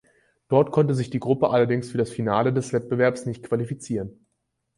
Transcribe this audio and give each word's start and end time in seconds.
Dort 0.47 0.71
konnte 0.71 0.95
sich 0.95 1.11
die 1.11 1.19
Gruppe 1.19 1.51
allerdings 1.51 1.91
für 1.91 1.99
das 1.99 2.09
Finale 2.09 2.51
des 2.51 2.73
Wettbewerbs 2.73 3.27
nicht 3.27 3.43
qualifizieren. 3.43 4.25